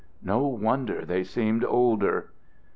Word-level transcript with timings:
No 0.23 0.47
wonder 0.47 1.05
they 1.05 1.23
seemed 1.23 1.63
older. 1.63 2.31